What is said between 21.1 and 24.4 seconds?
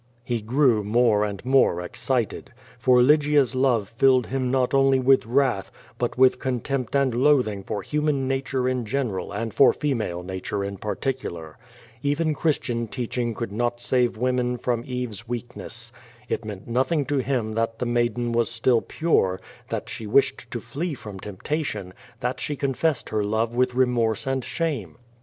temptation, that she con fessed her love with remorse